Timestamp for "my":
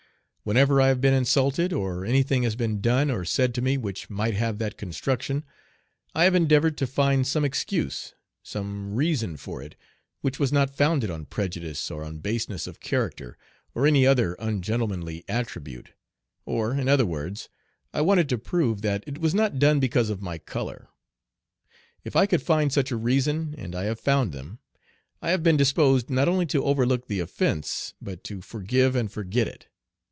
20.23-20.39